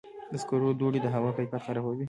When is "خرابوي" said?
1.65-1.99